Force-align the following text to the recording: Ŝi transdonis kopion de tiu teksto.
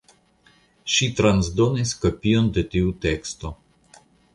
Ŝi 0.93 1.09
transdonis 1.21 1.95
kopion 2.07 2.51
de 2.59 2.67
tiu 2.73 2.99
teksto. 3.09 3.59